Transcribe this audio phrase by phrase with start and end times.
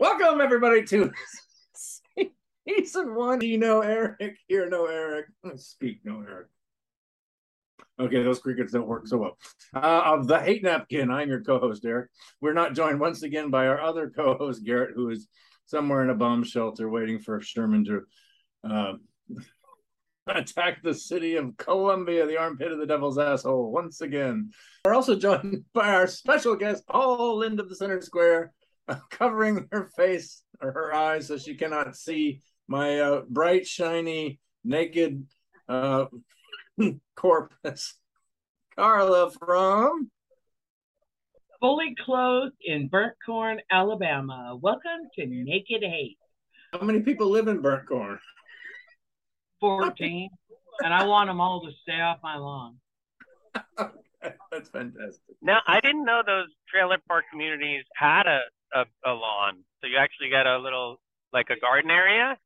[0.00, 1.12] Welcome everybody to
[2.66, 3.42] season one.
[3.42, 5.24] You know Arik, here no Arik.
[5.58, 6.46] Speak no Arik.
[8.00, 9.38] Okay, those crickets don't work so well.
[9.74, 12.06] Uh, of the hate napkin, I'm your co-host Arik.
[12.40, 15.28] We're not joined once again by our other co-host Garrett, who is
[15.66, 18.00] somewhere in a bomb shelter waiting for Sherman to
[18.64, 18.92] uh,
[20.34, 24.50] attack the city of Columbia, the armpit of the devil's asshole, once again.
[24.84, 28.52] We're also joined by our special guest, Paul Lynde of the Center Square,
[29.10, 35.24] covering her face or her eyes so she cannot see my uh, bright, shiny, naked
[35.68, 36.06] uh,
[37.16, 37.94] corpus.
[38.74, 40.10] Carla from
[41.60, 44.58] fully clothed in Burnt Corn, Alabama.
[44.60, 46.18] Welcome to Naked Hate.
[46.72, 48.18] How many people live in Burnt Corn?
[49.66, 50.30] 14.
[50.80, 52.76] and I want them all to stay off my lawn.
[54.50, 55.36] That's fantastic.
[55.42, 58.40] Now, I didn't know those trailer park communities had a,
[58.74, 59.64] a, a lawn.
[59.80, 61.00] So you actually got a little,
[61.32, 62.36] like a garden area?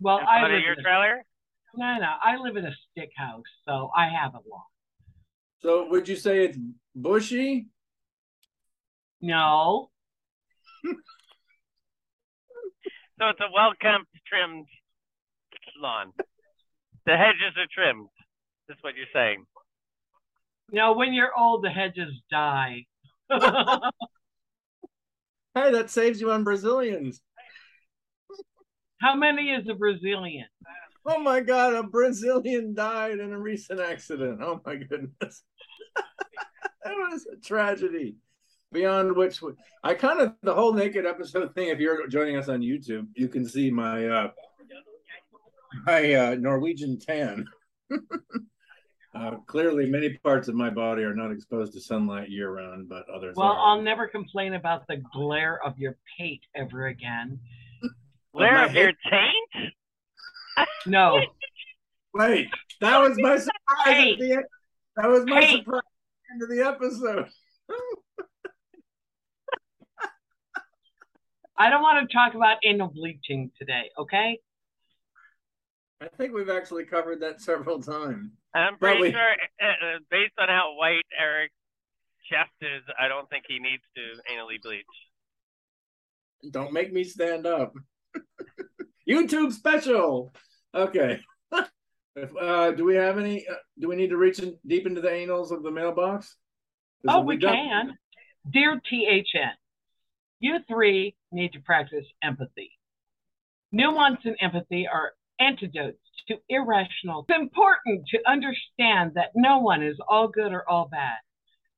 [0.00, 1.24] Well, in I live of your in a, trailer?
[1.76, 4.62] no, no, I live in a stick house, so I have a lawn.
[5.60, 6.58] So would you say it's
[6.94, 7.68] bushy?
[9.20, 9.90] No,
[13.22, 14.66] So it's a well kept, trimmed
[15.80, 16.12] lawn.
[17.06, 18.08] The hedges are trimmed.
[18.68, 19.44] That's what you're saying.
[20.70, 22.86] no, when you're old, the hedges die.
[25.54, 27.20] Hey, that saves you on Brazilians.
[29.02, 30.46] How many is a Brazilian?
[31.04, 34.40] Oh my God, a Brazilian died in a recent accident.
[34.42, 35.42] Oh my goodness.
[35.96, 38.16] that was a tragedy.
[38.72, 39.52] Beyond which we-
[39.84, 41.68] I kind of the whole naked episode thing.
[41.68, 44.28] If you're joining us on YouTube, you can see my uh
[45.86, 47.46] my uh Norwegian tan.
[49.14, 53.04] uh clearly many parts of my body are not exposed to sunlight year round, but
[53.14, 53.58] others Well, are.
[53.76, 57.38] I'll never complain about the glare of your pate ever again.
[58.32, 59.72] Where my of your taint?
[60.86, 61.20] No,
[62.14, 62.48] Wait,
[62.80, 64.44] that was my surprise at the end.
[64.96, 65.56] That was my Hey.
[65.58, 65.92] surprise at
[66.28, 67.28] the end of the episode.
[71.56, 74.38] I don't want to talk about anal bleaching today, okay?
[76.02, 78.32] I think we've actually covered that several times.
[78.54, 81.54] I'm pretty we- sure, uh, uh, based on how white Arik's
[82.28, 84.84] chest is, I don't think he needs to anally bleach.
[86.50, 87.72] Don't make me stand up.
[89.08, 90.32] YouTube special.
[90.74, 91.20] Okay.
[92.16, 93.46] If, uh, do we have any?
[93.46, 96.36] Uh, do we need to reach in, deep into the anals of the mailbox?
[97.06, 97.98] Oh, if we don't- can.
[98.50, 99.52] Dear THN,
[100.40, 102.72] you three need to practice empathy.
[103.70, 105.98] Nuance and empathy are antidotes
[106.28, 107.26] to irrational.
[107.28, 111.18] It's important to understand that no one is all good or all bad.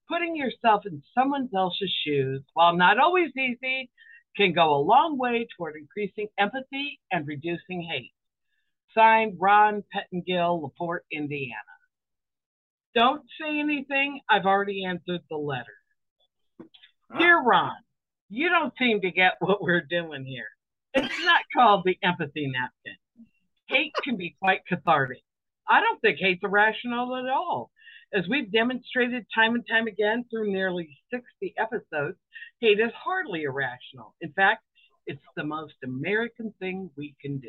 [0.08, 3.90] Putting yourself in someone else's shoes, while not always easy,
[4.36, 8.12] can go a long way toward increasing empathy and reducing hate.
[8.94, 11.54] Signed, Ron Pettingill, LaPorte, Indiana.
[12.94, 14.20] Don't say anything.
[14.28, 15.64] I've already answered the letter.
[16.60, 17.18] Ah.
[17.18, 17.76] Dear Ron,
[18.28, 20.48] you don't seem to get what we're doing here.
[20.92, 22.96] It's not called the empathy napkin.
[23.74, 25.22] Hate can be quite cathartic.
[25.68, 27.70] I don't think hate's irrational at all.
[28.12, 32.16] As we've demonstrated time and time again through nearly 60 episodes,
[32.60, 34.14] hate is hardly irrational.
[34.20, 34.62] In fact,
[35.06, 37.48] it's the most American thing we can do.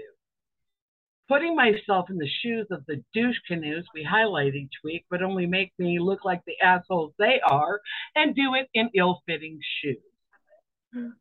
[1.27, 5.45] Putting myself in the shoes of the douche canoes we highlight each week would only
[5.45, 7.81] make me look like the assholes they are
[8.15, 11.13] and do it in ill fitting shoes.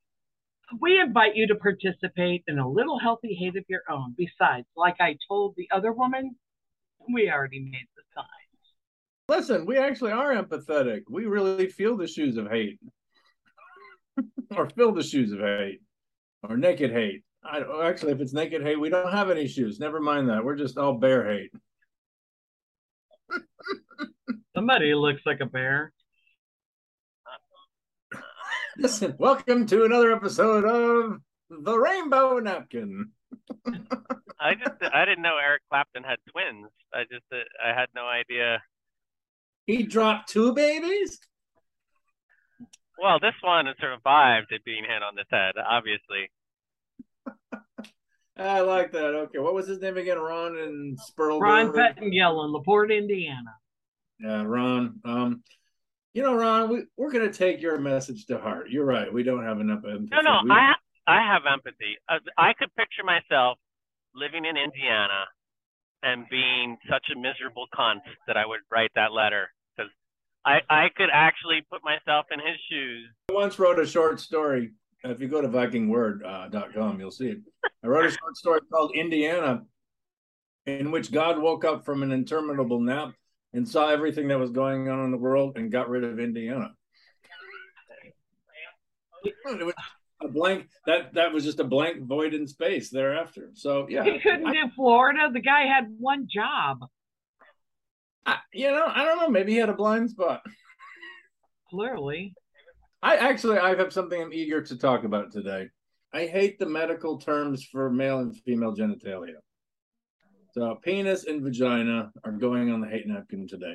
[0.81, 4.15] We invite you to participate in a little healthy hate of your own.
[4.17, 6.37] Besides, like I told the other woman,
[7.13, 8.25] we already made the sign.
[9.29, 11.03] Listen, we actually are empathetic.
[11.09, 12.79] We really feel the shoes of hate,
[14.57, 15.81] or feel the shoes of hate,
[16.43, 17.25] or naked hate.
[17.45, 19.79] I actually, if it's naked hate, we don't have any shoes.
[19.79, 20.45] Never mind that.
[20.45, 21.53] We're just all bear hate.
[24.55, 25.93] Somebody looks like a bear.
[28.77, 33.13] Listen, welcome to another episode of the Rainbow Napkin.
[34.41, 36.71] I just I didn't know Eric Clapton had twins.
[36.93, 38.63] I just uh, I had no idea.
[39.67, 41.21] He dropped two babies.
[43.01, 46.31] Well, this one has survived it being hit on the head, obviously.
[48.37, 49.15] I like that.
[49.15, 50.19] Okay, what was his name again?
[50.19, 51.41] Ron and Spurl.
[51.41, 53.55] Ron Pettingill in LaPorte, Indiana.
[54.19, 55.01] Yeah, Ron.
[55.05, 55.45] Um,
[56.15, 58.71] you know, Ron, we, we're gonna take your message to heart.
[58.71, 59.13] You're right.
[59.13, 60.09] We don't have enough empathy.
[60.13, 60.73] No, no, We- I
[61.07, 61.99] I have empathy.
[62.09, 63.59] Uh, I could picture myself
[64.15, 65.25] living in Indiana
[66.03, 69.91] and being such a miserable cunt that I would write that letter because
[70.47, 73.09] I I could actually put myself in his shoes.
[73.31, 74.73] I once wrote a short story.
[75.03, 77.39] If you go to VikingWord.com, you'll see it.
[77.83, 79.65] I wrote a short story called Indiana,
[80.65, 83.13] in which God woke up from an interminable nap
[83.55, 86.73] and saw everything that was going on in the world and got rid of Indiana.
[89.25, 89.35] It
[89.65, 89.75] was
[90.23, 93.51] a blank that that was just a blank void in space thereafter.
[93.55, 95.31] So yeah, He couldn't I- do Florida.
[95.33, 96.81] The guy had one job.
[98.27, 99.29] I, you know, I don't know.
[99.29, 100.43] Maybe he had a blind spot.
[101.71, 102.35] Clearly.
[103.03, 105.69] I actually I have something I'm eager to talk about today.
[106.13, 109.35] I hate the medical terms for male and female genitalia.
[110.55, 113.75] So penis and vagina are going on the hate napkin today.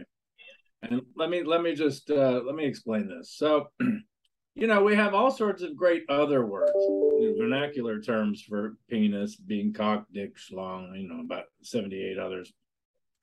[0.82, 3.34] And let me let me just uh, let me explain this.
[3.36, 3.68] So,
[4.56, 6.72] you know, we have all sorts of great other words,
[7.38, 12.54] vernacular terms for penis being cock, dick, schlong, you know, about 78 others.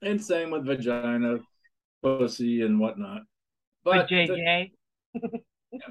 [0.03, 1.39] And same with vagina,
[2.03, 3.23] pussy, and whatnot.
[3.85, 4.73] But the- JJ.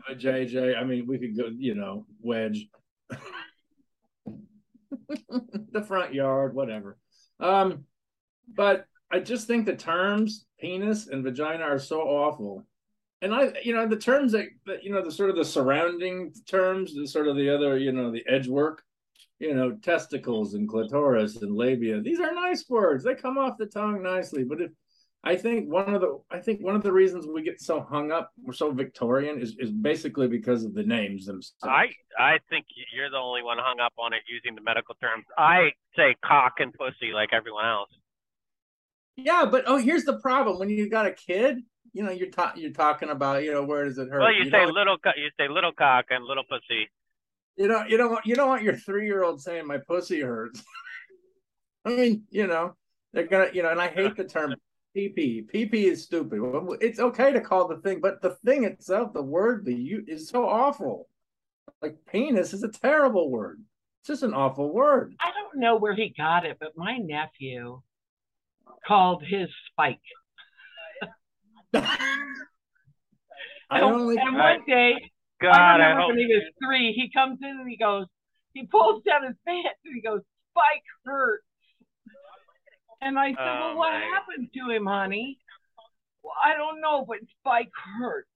[0.07, 0.77] a JJ.
[0.77, 2.67] I mean, we could go, you know, wedge,
[5.71, 6.99] the front yard, whatever.
[7.39, 7.85] Um,
[8.53, 12.65] but I just think the terms penis and vagina are so awful.
[13.21, 16.33] And I, you know, the terms that, that you know, the sort of the surrounding
[16.47, 18.83] terms, the sort of the other, you know, the edge work,
[19.39, 22.01] you know, testicles and clitoris and labia.
[22.01, 23.03] These are nice words.
[23.03, 24.43] They come off the tongue nicely.
[24.43, 24.71] But if
[25.27, 28.11] I think one of the I think one of the reasons we get so hung
[28.11, 31.55] up, we're so Victorian, is, is basically because of the names themselves.
[31.63, 31.87] I
[32.17, 35.25] I think you're the only one hung up on it using the medical terms.
[35.35, 37.89] I say cock and pussy like everyone else.
[39.17, 41.57] yeah, but oh, here's the problem: when you got a kid,
[41.91, 44.19] you know, you're ta- you're talking about, you know, where does it hurt?
[44.19, 46.87] Well, you, say little co- you say little cock and little pussy.
[47.57, 50.21] you know, you don't want you don't want your three year old saying my pussy
[50.21, 50.63] hurts.
[51.85, 52.75] I mean, you know,
[53.11, 54.53] they're gonna, you know, and I hate the term
[54.95, 55.49] PP.
[55.51, 56.39] PP is stupid.
[56.81, 60.29] It's okay to call the thing, but the thing itself, the word, the you is
[60.29, 61.09] so awful.
[61.81, 63.61] Like penis is a terrible word.
[64.01, 65.15] It's just an awful word.
[65.19, 67.81] I don't know where he got it, but my nephew
[68.87, 69.99] called his spike.
[71.73, 72.27] I
[73.71, 74.93] and, only and one day,
[75.41, 78.05] God, I I, remember hope when he was three, he comes in and he goes,
[78.53, 80.21] he pulls down his pants and he goes,
[80.51, 81.43] Spike hurts.
[83.01, 83.99] And I said, Oh, Well, what my.
[83.99, 85.37] happened to him, honey?
[86.23, 87.69] Well, I don't know, but Spike
[87.99, 88.29] hurts.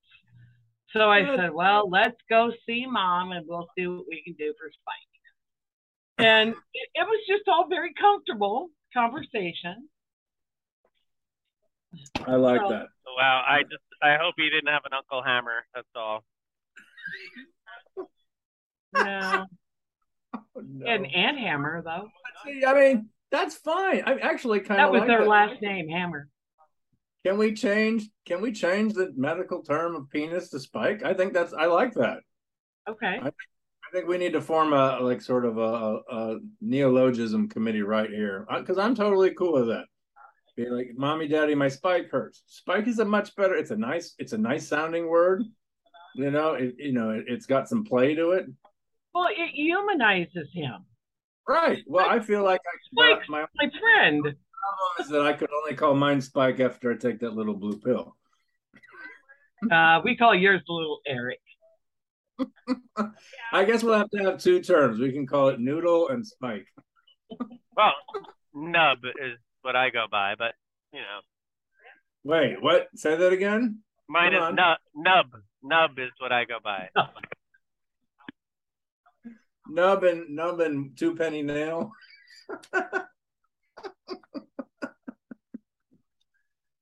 [0.92, 1.38] So I Good.
[1.40, 6.26] said, Well, let's go see mom and we'll see what we can do for Spike.
[6.28, 9.88] And it, it was just all very comfortable conversation.
[12.26, 12.88] I like So- that.
[13.18, 13.44] wow.
[13.48, 15.66] I just I hope he didn't have an Uncle Hammer.
[15.74, 16.24] That's all.
[18.94, 19.46] No.
[20.56, 20.86] Oh, no.
[20.86, 22.08] And and Hammer though.
[22.46, 24.04] See, I mean, that's fine.
[24.06, 24.88] I'm actually kind of.
[24.88, 25.28] That was like their that.
[25.28, 26.28] last name, Hammer.
[27.26, 28.10] Can we change?
[28.26, 31.04] Can we change the medical term of penis to spike?
[31.04, 31.54] I think that's.
[31.54, 32.20] I like that.
[32.88, 33.20] Okay.
[33.22, 33.32] I
[33.92, 38.46] think we need to form a like sort of a, a neologism committee right here
[38.58, 39.86] because I'm totally cool with that.
[40.56, 42.44] Be like, mommy, daddy, my spike hurts.
[42.48, 43.56] Spike is a much better.
[43.56, 44.16] It's a nice.
[44.18, 45.44] It's a nice sounding word.
[46.16, 48.46] You know, it, you know, it, it's got some play to it.
[49.14, 50.86] Well, it humanizes him.
[51.50, 51.84] Right.
[51.88, 54.22] Well, I feel like I, Spike's my my friend.
[54.22, 54.36] problem
[55.00, 58.16] is that I could only call mine Spike after I take that little blue pill.
[59.70, 62.48] Uh, we call yours little Arik.
[63.52, 65.02] I guess we'll have to have two terms.
[65.02, 66.68] We can call it noodle and Spike.
[67.76, 67.94] Well,
[68.54, 70.54] nub is what I go by, but
[70.94, 71.20] you know,
[72.24, 72.88] Wait, what?
[72.96, 73.80] Say that again.
[74.08, 74.78] mine Come is nub.
[74.96, 75.26] Nub.
[75.62, 76.90] Nub is what I go by.
[79.70, 80.62] Nub and nub
[80.96, 81.92] two penny nail.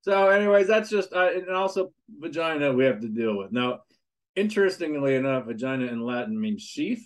[0.01, 3.81] so, anyways, that's just uh, and also vagina we have to deal with now.
[4.35, 7.05] Interestingly enough, vagina in Latin means sheath,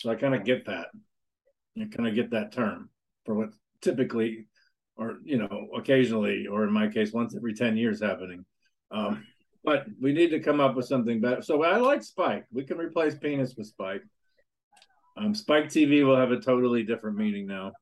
[0.00, 0.88] so I kind of get that.
[1.80, 2.90] I kind of get that term
[3.24, 4.46] for what typically,
[4.96, 8.44] or you know, occasionally, or in my case, once every ten years happening.
[8.90, 9.24] Um,
[9.62, 11.42] but we need to come up with something better.
[11.42, 12.46] So I like Spike.
[12.52, 14.02] We can replace penis with Spike.
[15.20, 17.72] Um, Spike TV will have a totally different meaning now,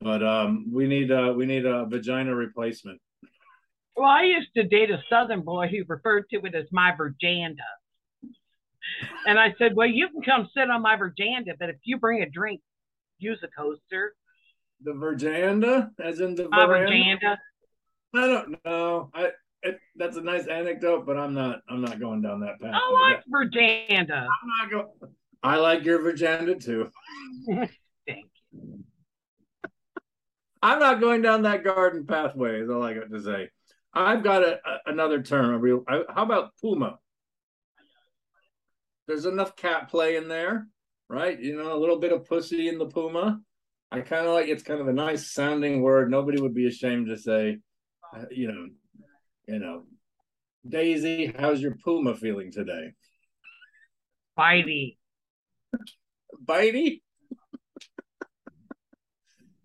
[0.00, 3.00] but um, we need a, we need a vagina replacement.
[3.96, 7.56] Well, I used to date a Southern boy who referred to it as my Virganda.
[9.26, 12.22] And I said, Well, you can come sit on my Virganda, but if you bring
[12.22, 12.60] a drink,
[13.18, 14.14] use a coaster.
[14.82, 17.38] The Virganda, as in the My veranda.
[18.14, 19.10] I don't know.
[19.14, 19.30] I
[19.62, 22.74] it, that's a nice anecdote, but I'm not I'm not going down that path.
[22.74, 24.26] I like Virganda.
[24.26, 25.12] I'm not going.
[25.42, 26.90] I like your Virganda too.
[27.46, 27.70] Thank
[28.52, 28.84] you.
[30.62, 32.60] I'm not going down that garden pathway.
[32.60, 33.48] Is all I got to say.
[33.92, 35.54] I've got a, a, another term.
[35.54, 35.82] A real.
[35.88, 36.98] I, how about puma?
[39.08, 40.68] There's enough cat play in there,
[41.08, 41.38] right?
[41.38, 43.40] You know, a little bit of pussy in the puma.
[43.90, 46.10] I kind of like it's kind of a nice sounding word.
[46.10, 47.58] Nobody would be ashamed to say,
[48.16, 48.68] uh, you know,
[49.48, 49.82] you know,
[50.66, 52.92] Daisy, how's your puma feeling today?
[54.38, 54.96] Bitey.
[56.44, 57.02] Bitey?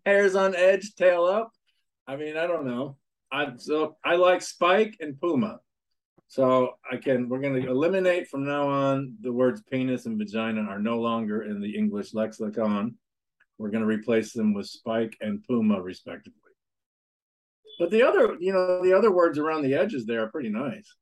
[0.05, 1.51] Hairs on edge, tail up.
[2.07, 2.97] I mean, I don't know.
[3.31, 5.59] I so I like Spike and Puma.
[6.27, 10.79] So I can we're gonna eliminate from now on the words penis and vagina are
[10.79, 12.95] no longer in the English lexicon.
[13.57, 16.41] We're gonna replace them with Spike and Puma respectively.
[17.79, 20.95] But the other, you know, the other words around the edges there are pretty nice.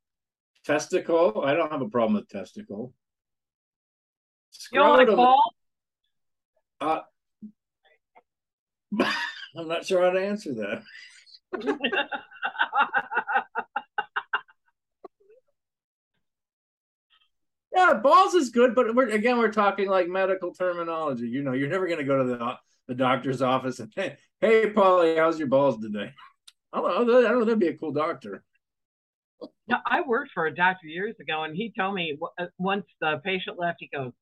[0.64, 2.92] Testicle, I don't have a problem with testicle.
[4.72, 5.54] You don't like ball?
[6.80, 7.00] Uh,
[9.56, 10.82] I'm not sure how to answer that.
[17.74, 21.28] yeah, balls is good, but we're again we're talking like medical terminology.
[21.28, 22.54] You know, you're never going to go to the
[22.88, 26.12] the doctor's office and hey, hey, Pauly, how's your balls today?
[26.72, 27.18] I don't know.
[27.18, 27.44] I don't know.
[27.44, 28.44] That'd be a cool doctor.
[29.68, 33.20] Yeah, I worked for a doctor years ago, and he told me uh, once the
[33.24, 34.12] patient left, he goes,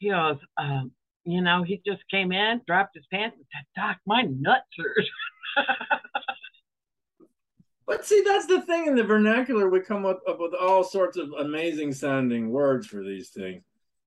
[0.00, 0.90] he goes, um,
[1.24, 5.66] you know, he just came in, dropped his pants, and said, "Doc, my nuts hurt."
[7.86, 9.68] but see, that's the thing in the vernacular.
[9.68, 13.62] We come up, up with all sorts of amazing sounding words for these things.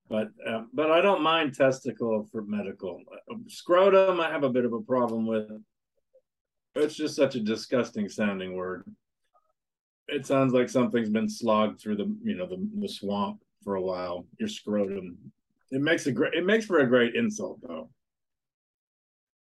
[0.08, 3.00] But uh, but I don't mind testicle for medical.
[3.46, 5.48] Scrotum, I have a bit of a problem with.
[6.74, 8.84] It's just such a disgusting sounding word.
[10.08, 13.82] It sounds like something's been slogged through the you know the, the swamp for a
[13.82, 14.26] while.
[14.38, 15.16] Your scrotum.
[15.74, 16.34] It makes a great.
[16.34, 17.90] It makes for a great insult though.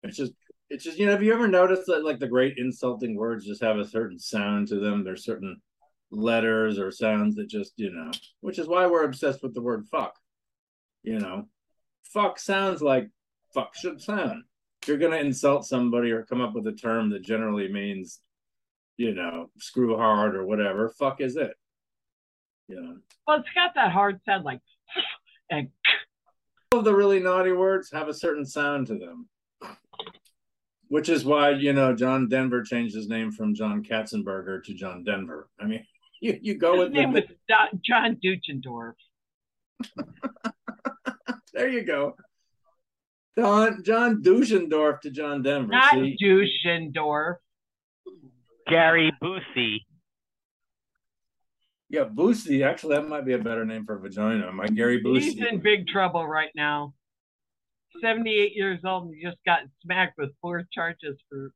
[0.03, 0.33] It's just.
[0.69, 1.13] It's just you know.
[1.13, 4.67] Have you ever noticed that like the great insulting words just have a certain sound
[4.67, 5.03] to them?
[5.03, 5.59] There's certain
[6.11, 8.11] letters or sounds that just you know.
[8.41, 10.15] Which is why we're obsessed with the word fuck.
[11.03, 11.47] You know,
[12.03, 13.09] fuck sounds like
[13.53, 14.43] fuck should sound
[14.81, 18.19] if you're to insult somebody or come up with a term that generally means,
[18.97, 21.53] you know, screw hard or whatever, fuck is it?
[22.67, 22.97] You know.
[23.27, 24.61] Well, it's got that hard sound like
[25.49, 25.69] and
[26.79, 29.27] of the really naughty words have a certain sound to them.
[30.87, 35.03] Which is why, you know, John Denver changed his name from John Katzenberger to John
[35.03, 35.47] Denver.
[35.59, 35.85] I mean,
[36.21, 38.93] you, you go his with name the, was John Deutschendorf.
[41.53, 42.15] there you go.
[43.37, 45.71] John John Deutschendorf to John Denver.
[45.71, 46.17] Not see?
[46.21, 47.35] Deutschendorf.
[48.67, 49.85] Gary Busey.
[51.89, 52.63] Yeah, Boosie.
[52.65, 54.51] Actually, that might be a better name for a vagina.
[54.51, 55.21] My Gary Boosie.
[55.21, 56.93] He's in big trouble right now.
[58.01, 61.51] 78 years old and just got smacked with four charges for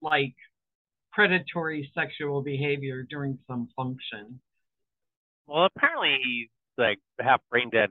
[0.00, 0.34] like
[1.12, 4.40] predatory sexual behavior during some function.
[5.46, 7.90] Well, apparently he's like half brain dead.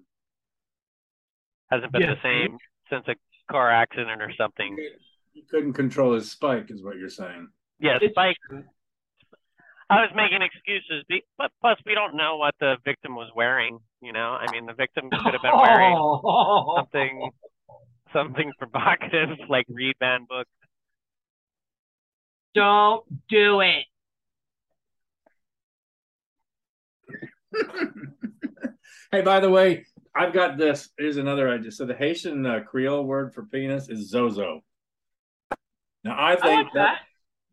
[1.70, 2.18] Hasn't been Yes.
[2.22, 2.58] the same
[2.90, 3.16] since a
[3.52, 4.76] car accident or something.
[5.34, 7.50] He couldn't control his spike, is what you're saying.
[7.80, 8.38] Yeah, It's Spike.
[9.90, 11.06] I was making excuses,
[11.38, 13.78] but plus we don't know what the victim was wearing.
[14.02, 16.76] You know, I mean, the victim could have been wearing Oh.
[16.78, 17.30] something,
[18.14, 20.48] something provocative like read Van Book.
[22.56, 23.86] Don't do it.
[29.12, 30.90] hey, by the way, I've got this.
[30.98, 31.72] Here's another idea.
[31.72, 34.62] So the Haitian uh, Creole word for penis is zozo.
[36.04, 37.00] Now I I think like that, that.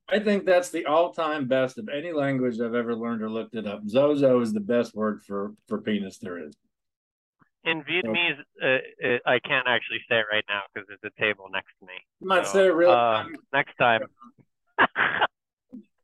[0.09, 3.67] I think that's the all-time best of any language I've ever learned or looked it
[3.67, 3.83] up.
[3.89, 6.55] Zozo is the best word for for penis there is.
[7.65, 11.47] In Vietnamese, uh, uh, I can't actually say it right now because there's a table
[11.53, 11.93] next to me.
[12.21, 12.91] You might So, say it real.
[12.91, 14.03] uh, next time.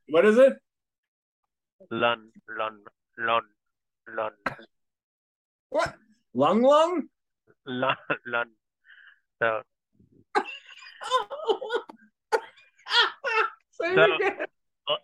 [0.09, 0.53] what is it?
[1.91, 2.79] Lun, lun,
[3.19, 3.43] lun,
[4.17, 4.33] lun,
[5.71, 5.95] What?
[6.35, 7.09] Lung lung?
[7.67, 8.47] lun, lun.
[9.43, 9.63] So
[10.37, 10.45] it
[13.81, 14.37] So- again.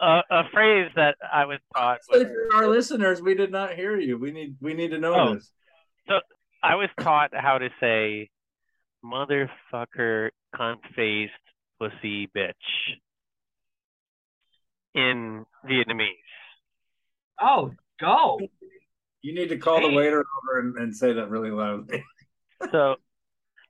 [0.01, 3.75] a, a phrase that I was taught So was for our listeners, we did not
[3.75, 4.19] hear you.
[4.19, 5.35] We need we need to know Oh.
[5.35, 5.51] this.
[6.63, 8.31] I was taught how to say
[9.05, 11.33] motherfucker, cunt faced,
[11.79, 12.55] pussy bitch
[14.95, 16.09] in Vietnamese.
[17.41, 18.41] Oh, go.
[19.23, 22.05] You need to call the waiter over and, and say that really loudly.
[22.73, 22.95] So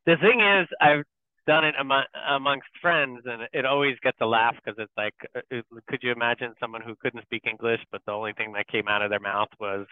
[0.06, 1.02] the thing is, I've
[1.46, 5.40] done it among, amongst friends, and it always gets a laugh because it's like, uh,
[5.50, 8.88] it- could you imagine someone who couldn't speak English, but the only thing that came
[8.88, 9.86] out of their mouth was,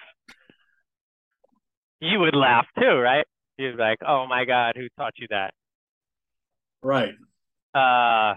[2.00, 3.26] you would laugh too, right?
[3.58, 5.54] You'd be like, oh my God, who taught you that?
[6.82, 7.14] Right.
[7.74, 8.34] Uh,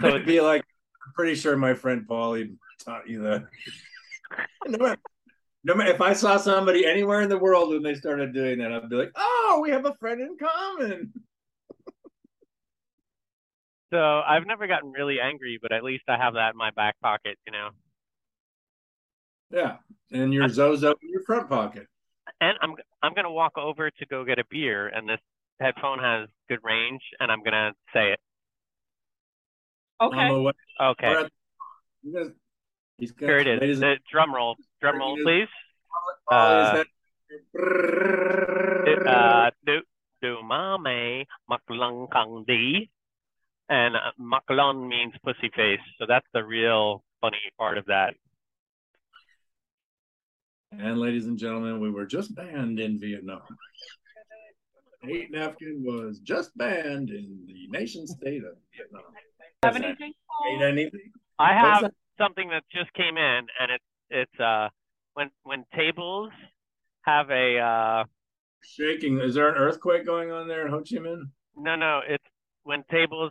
[0.00, 0.64] so It'd be like
[1.06, 3.46] I'm pretty sure my friend Pauly taught you that.
[4.66, 5.00] no, matter,
[5.64, 8.72] no matter if I saw somebody anywhere in the world and they started doing that,
[8.72, 11.12] I'd be like, "Oh, we have a friend in common."
[13.92, 16.96] So I've never gotten really angry, but at least I have that in my back
[17.00, 17.70] pocket, you know.
[19.50, 19.76] Yeah,
[20.10, 21.86] and your Zozo in your front pocket.
[22.40, 25.20] And I'm I'm gonna walk over to go get a beer, and this
[25.60, 28.20] headphone has good range, and I'm gonna say it.
[30.00, 30.28] Okay.
[30.80, 31.14] Okay.
[31.14, 31.28] Gonna,
[32.98, 33.80] he's gonna, Here it is.
[33.80, 34.56] The drum roll.
[34.80, 35.48] Drum roll, please.
[36.30, 36.82] Uh,
[37.54, 39.82] Uh, do
[40.22, 42.90] do mame maklong kang di,
[43.68, 45.80] and uh, maklon means pussy face.
[45.98, 48.14] So that's the real funny part of that.
[50.72, 53.42] and ladies and gentlemen, we were just banned in Vietnam.
[55.02, 59.02] Hate napkin was just banned in the nation state of Vietnam.
[59.62, 59.84] Have What's that?
[59.84, 60.12] anything?
[60.46, 61.12] Hate anything?
[61.38, 61.92] I have that?
[62.18, 64.68] something that just came in, and it's it's uh
[65.14, 66.30] when when tables
[67.02, 68.04] have a uh
[68.66, 69.20] Shaking.
[69.20, 71.24] Is there an earthquake going on there in Ho Chi Minh?
[71.56, 72.24] no no it's
[72.64, 73.30] when tables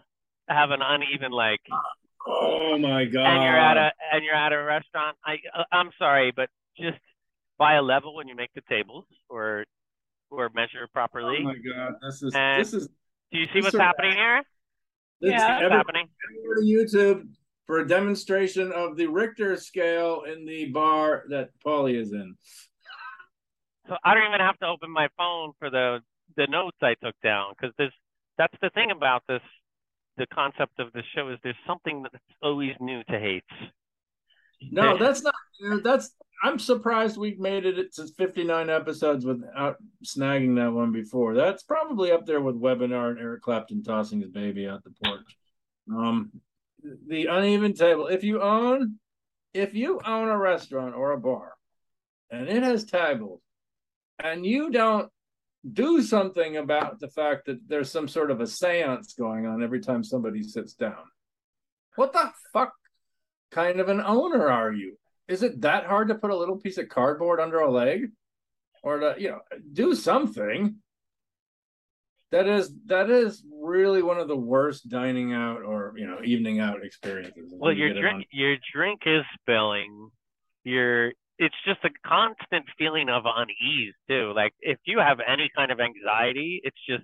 [0.50, 1.60] have an uneven leg
[2.26, 3.26] Oh my god!
[3.26, 5.18] and you're at a and you're at a restaurant.
[5.26, 6.98] I uh, I'm sorry, but just
[7.58, 9.66] buy a level when you make the tables or
[10.32, 11.38] or measure properly.
[11.42, 11.96] Oh my god!
[12.02, 12.88] This is And- this is
[13.32, 14.42] Do you see what's is- happening here?
[15.20, 15.54] this Yeah.
[15.56, 16.08] What's every- happening?
[16.48, 17.28] Go to YouTube
[17.68, 22.36] for a demonstration of the Richter scale in the bar that Pauly is in.
[23.88, 26.00] So I don't even have to open my phone for the
[26.38, 27.94] the notes I took down because there's
[28.38, 29.42] that's the thing about this
[30.18, 33.46] the concept of the show is there's something that's always new to hates.
[34.72, 35.34] No, that's not.
[35.84, 36.16] That's.
[36.44, 41.36] I'm surprised we've made it to 59 episodes without snagging that one before.
[41.36, 45.38] That's probably up there with webinar and Eric Clapton tossing his baby out the porch.
[45.90, 46.32] Um,
[47.08, 48.08] the uneven table.
[48.08, 49.00] If you own,
[49.54, 51.54] if you own a restaurant or a bar,
[52.30, 53.40] and it has tables,
[54.22, 55.10] and you don't
[55.72, 59.80] do something about the fact that there's some sort of a séance going on every
[59.80, 61.04] time somebody sits down,
[61.96, 62.74] what the fuck
[63.52, 64.98] kind of an owner are you?
[65.28, 68.12] Is it that hard to put a little piece of cardboard under a leg?
[68.84, 69.40] Or to, you know,
[69.72, 70.76] do something.
[72.32, 76.60] That is that is really one of the worst dining out or you know evening
[76.60, 77.54] out experiences.
[77.56, 80.10] Well, You your drink your drink is spilling.
[80.66, 84.34] Your it's just a constant feeling of unease too.
[84.36, 87.04] Like if you have any kind of anxiety, it's just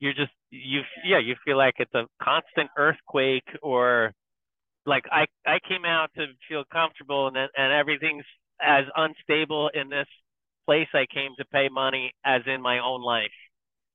[0.00, 4.12] you're just you yeah you feel like it's a constant earthquake or
[4.86, 8.24] like I I came out to feel comfortable and and everything's
[8.60, 10.08] as unstable in this
[10.66, 13.38] place I came to pay money as in my own life.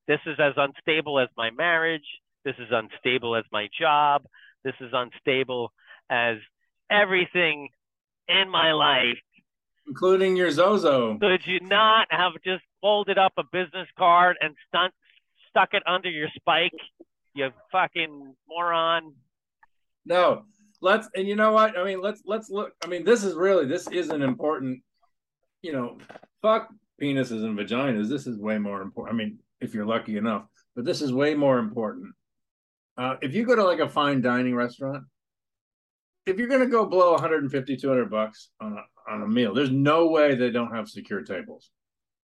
[0.07, 2.05] This is as unstable as my marriage.
[2.43, 4.23] This is unstable as my job.
[4.63, 5.71] This is unstable
[6.09, 6.37] as
[6.89, 7.69] everything
[8.27, 9.17] in my life.
[9.87, 11.17] Including your Zozo.
[11.17, 14.93] Could you not have just folded up a business card and stunt,
[15.49, 16.73] stuck it under your spike?
[17.33, 19.13] You fucking moron.
[20.05, 20.43] No,
[20.81, 21.77] let's and you know what?
[21.77, 22.73] I mean, let's let's look.
[22.83, 24.81] I mean, this is really this is an important.
[25.61, 25.97] You know,
[26.41, 26.69] fuck
[27.01, 28.07] penises and vaginas.
[28.07, 29.15] This is way more important.
[29.15, 30.45] I mean, if you're lucky enough,
[30.75, 32.13] but this is way more important.
[32.97, 35.03] Uh, if you go to like a fine dining restaurant,
[36.25, 40.07] if you're gonna go blow 150, 200 bucks on a on a meal, there's no
[40.07, 41.71] way they don't have secure tables.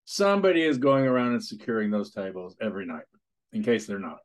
[0.04, 3.04] Somebody is going around and securing those tables every night,
[3.52, 4.18] in case they're not.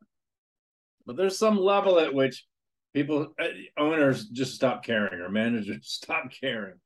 [1.05, 2.45] But there's some level at which
[2.93, 6.79] people uh, owners just stop caring or managers stop caring.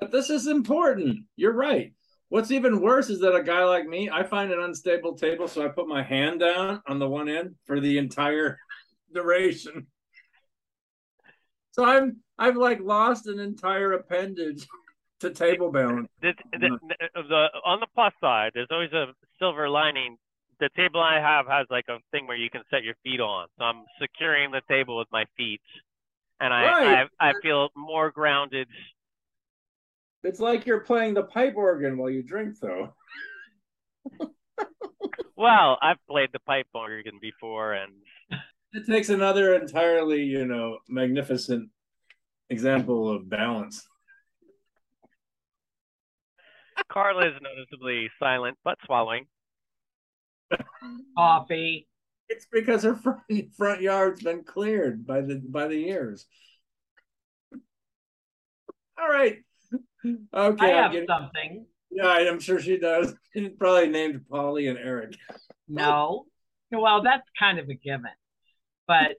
[0.00, 1.26] But this is important.
[1.36, 1.92] You're right.
[2.30, 5.62] What's even worse is that a guy like me i find an unstable table so
[5.62, 8.58] i put my hand down on the one end for the entire
[9.14, 9.86] duration.
[11.72, 14.66] So i'm i've like lost an entire appendage
[15.22, 16.68] to table balance The, the,
[17.14, 19.06] the, on the plus side, there's always a
[19.38, 20.16] silver lining.
[20.60, 23.48] The table I have has like a thing where you can set your feet on.
[23.58, 25.60] So I'm securing the table with my feet.
[26.40, 27.08] And I, Right.
[27.20, 28.68] I, I feel more grounded.
[30.24, 32.92] it's like you're playing the pipe organ while you drink though
[35.36, 37.92] Well, I've played the pipe organ before and
[38.72, 41.70] it takes another entirely you know magnificent
[42.50, 43.86] example of balance
[46.90, 49.26] Carla is noticeably silent but swallowing.
[51.16, 51.86] Coffee.
[52.28, 53.20] It's because her front,
[53.56, 56.26] front yard's been cleared by the by the years.
[58.98, 59.38] All right.
[60.34, 60.72] Okay.
[60.72, 61.66] I have getting- something.
[61.90, 63.14] yeah, I'm sure she does.
[63.34, 65.16] She's probably named Pauly and Arik.
[65.68, 66.26] No.
[66.70, 68.10] Well, that's kind of a given.
[68.86, 69.16] But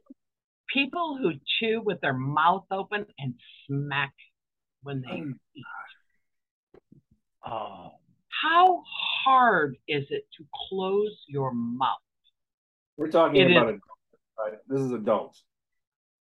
[0.73, 3.35] People who chew with their mouth open and
[3.67, 4.11] smack
[4.81, 5.33] when they Mm.
[5.55, 5.63] eat.
[7.45, 7.91] Oh,
[8.41, 8.83] How
[9.25, 11.97] hard is it to close your mouth?
[12.97, 13.81] We're talking It about adults,
[14.39, 14.53] right?
[14.67, 15.43] This is adults,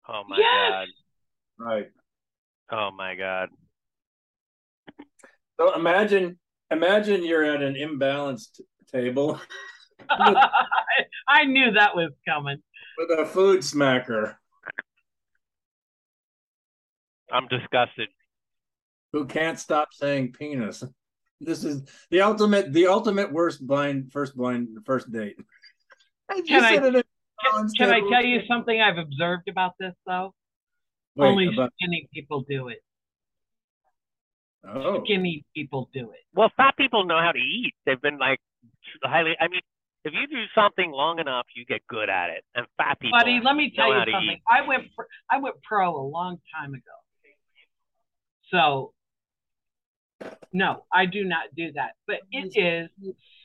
[0.09, 0.89] oh my Yes!
[1.59, 1.87] right?
[2.71, 3.51] Oh my god.
[5.61, 6.39] So imagine,
[6.71, 9.41] imagine you're at an imbalanced table
[10.11, 12.59] I knew that was coming.
[12.99, 14.35] with a food smacker
[17.31, 18.09] I'm disgusted.
[19.13, 20.83] who can't stop saying penis.
[21.45, 25.37] This is the ultimate, the ultimate worst blind first blind first date.
[26.37, 27.05] You Can I- sit at a
[27.45, 30.33] Can, can I tell you something I've observed about this though?
[31.17, 32.83] Wait, Only about- skinny people do it.
[34.65, 36.21] oh, Skinny people do it.
[36.33, 37.75] Well, fat people know how to eat.
[37.85, 38.41] They've been like
[39.03, 39.37] highly.
[39.41, 39.61] I mean,
[40.05, 42.45] if you do something long enough, you get good at it.
[42.55, 43.19] And fat people.
[43.19, 44.41] Buddy, let me tell you how something.
[44.49, 46.81] I went pro, I went pro a long time ago.
[48.51, 48.93] So
[50.53, 51.93] no, I do not do that.
[52.07, 52.91] But it is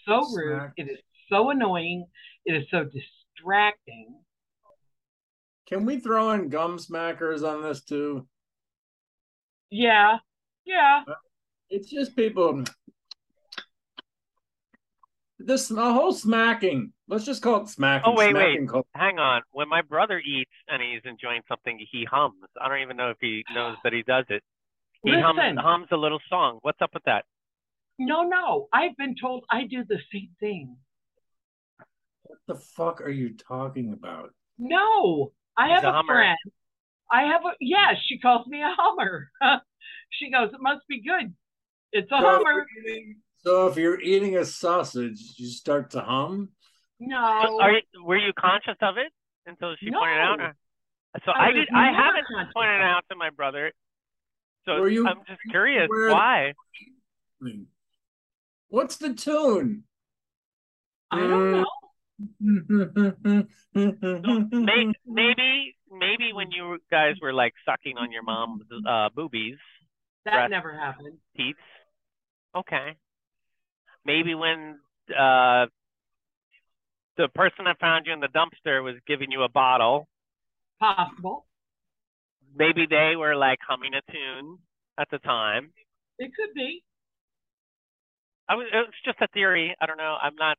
[0.06, 0.72] so rude.
[0.78, 2.08] It is so annoying.
[2.46, 4.16] It is so distracting.
[5.68, 8.28] can we throw in gum smackers on this too?
[9.70, 10.18] Yeah.
[10.66, 11.04] Yeah.
[11.08, 11.14] Uh,
[11.70, 12.64] it's just people.
[15.40, 16.94] This a whole smacking.
[17.08, 18.12] Let's just call it smacking.
[18.12, 18.68] Oh, wait, wait.
[18.68, 19.44] smacking Hang on.
[19.52, 22.36] When my brother eats and he's enjoying something, he hums.
[22.60, 24.44] I don't even know if he knows that he does it.
[25.04, 25.58] He hums, Listen.
[25.58, 26.60] hums a little song.
[26.62, 27.26] What's up with that?
[28.00, 28.68] No, no.
[28.74, 30.78] I've been told I do the same thing.
[32.24, 34.32] What the fuck are you talking about?
[34.58, 35.32] No.
[35.58, 36.38] I He's have a a, friend.
[37.12, 39.30] I have a yeah, she calls me a hummer.
[40.12, 41.34] she goes, It must be good.
[41.92, 42.52] It's a So hummer.
[42.76, 46.50] you're eating- So if you're eating a sausage, you start to hum.
[47.00, 47.18] No.
[47.62, 49.12] Are you, were you conscious of it
[49.46, 50.40] until she pointed it out?
[50.40, 50.52] No.
[51.26, 51.68] So I I, did.
[51.74, 52.84] I haven't pointed it it.
[52.84, 53.72] out to my brother.
[54.68, 56.54] So Were you I'm just curious aware- why.
[58.70, 59.84] What's the tune?
[61.10, 61.66] I don't know.
[63.74, 69.56] May, maybe maybe when you guys were like sucking on your mom's uh, boobies,
[70.26, 70.50] That breath.
[70.50, 71.18] never happened.
[71.38, 71.60] teats.
[72.56, 72.98] Okay.
[74.04, 74.80] Maybe when
[75.18, 75.68] uh,
[77.16, 80.08] the person that found you in the dumpster was giving you a bottle,
[80.80, 81.46] Possible.
[82.58, 85.02] Maybe they were like humming a tune mm-hmm.
[85.02, 85.72] at the time.
[86.20, 86.84] It could be.
[88.50, 89.76] I was, it was just a theory.
[89.80, 90.18] I don't know.
[90.22, 90.58] I'm not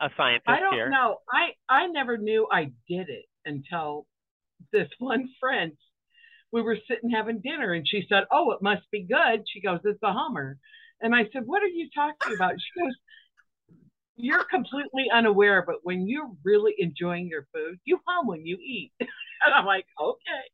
[0.00, 0.90] a scientist I don't here.
[0.90, 1.18] know.
[1.30, 4.06] I I never knew I did it until
[4.72, 5.72] this one friend.
[6.52, 9.80] We were sitting having dinner, and she said, "Oh, it must be good." She goes,
[9.84, 10.58] "It's a Hummer,"
[11.00, 12.94] and I said, "What are you talking about?" She goes,
[14.16, 18.92] "You're completely unaware, but when you're really enjoying your food, you hum when you eat."
[19.00, 20.44] and I'm like, "Okay."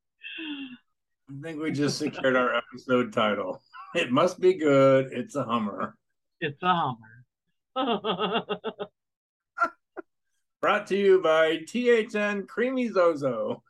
[1.33, 3.63] I think we just secured our episode title.
[3.95, 5.13] It must be good.
[5.13, 5.97] It's a Hummer.
[6.41, 6.95] It's a
[7.75, 8.45] Hummer.
[10.61, 13.63] Brought to you by THN Creamy Zozo.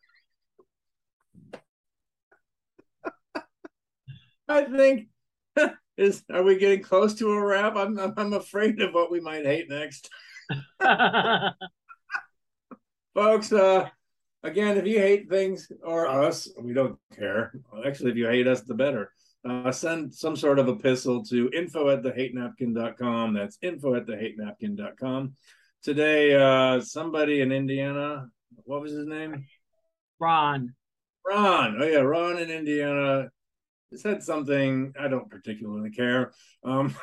[4.48, 5.08] I think
[5.96, 7.76] is are we getting close to a wrap?
[7.76, 10.10] I'm I'm, afraid of what we might hate next.
[13.14, 13.88] Folks, uh
[14.42, 17.52] again, if you hate things or us, we don't care.
[17.86, 19.12] Actually, if you hate us, the better.
[19.48, 23.34] Uh, send some sort of epistle to info at the hate napkin.com.
[23.34, 25.34] That's info at the hate napkin.com.
[25.82, 28.28] Today, uh, somebody in Indiana,
[28.64, 29.46] what was his name?
[30.20, 30.74] Ron.
[31.26, 31.76] Ron.
[31.80, 33.30] Oh, yeah, Ron in Indiana
[33.94, 34.92] said something.
[34.98, 36.32] I don't particularly care.
[36.64, 36.94] Um,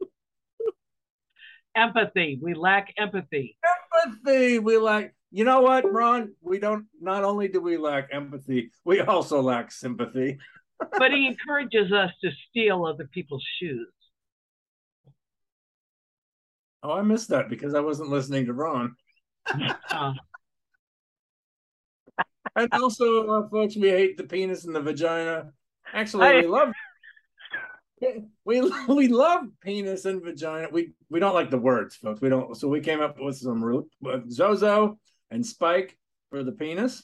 [1.76, 2.38] Empathy.
[2.40, 3.58] We lack empathy.
[4.04, 4.58] empathy.
[4.60, 6.34] We lack, you know what, Ron?
[6.40, 10.38] We don't, not only do we lack empathy, we also lack sympathy.
[10.98, 13.88] But he encourages us to steal other people's shoes.
[16.82, 18.94] Oh, I missed that because I wasn't listening to Ron.
[19.90, 20.12] Uh,
[22.54, 25.52] And also, uh, folks, we hate the penis and the vagina.
[25.92, 26.72] Actually, I- we love
[28.44, 30.68] we we love penis and vagina.
[30.70, 32.20] We we don't like the words, folks.
[32.20, 32.54] We don't.
[32.56, 34.98] So we came up with some root with Zozo
[35.30, 35.96] and Spike
[36.30, 37.02] for the penis.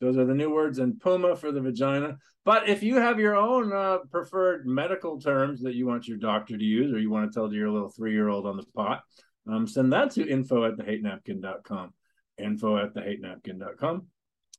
[0.00, 2.18] Those are the new words, and Puma for the vagina.
[2.44, 6.56] But if you have your own uh, preferred medical terms that you want your doctor
[6.56, 9.02] to use, or you want to tell your little three year old on the pot,
[9.50, 11.92] um, send that to info at the hate napkin.com.
[12.38, 14.06] Info at the hate napkin.com.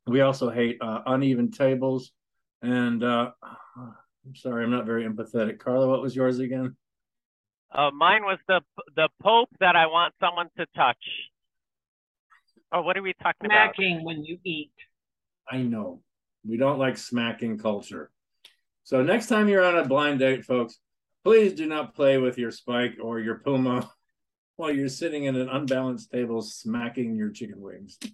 [0.06, 2.12] We also hate uh, uneven tables.
[2.62, 3.30] And uh,
[3.76, 5.58] I'm sorry, I'm not very empathetic.
[5.58, 6.76] Carla, what was yours again?
[7.70, 8.60] Uh, mine was the
[8.96, 10.96] the Pope that I want someone to touch.
[12.72, 13.74] Oh, what are we talking about?
[13.74, 14.72] smacking when you eat.
[15.50, 16.02] I know.
[16.46, 18.10] We don't like smacking culture.
[18.84, 20.78] So next time you're on a blind date, folks,
[21.24, 23.90] please do not play with your spike or your puma
[24.56, 27.98] while you're sitting at an unbalanced table smacking your chicken wings.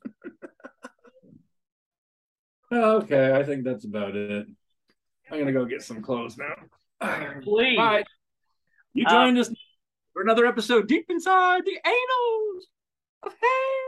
[2.73, 4.47] okay, I think that's about it.
[5.31, 6.55] I'm gonna go get some clothes now.
[7.43, 7.77] Please.
[7.77, 8.05] Bye.
[8.93, 9.51] You uh, joined us
[10.13, 12.67] for another episode deep inside the annals
[13.23, 13.84] of hair.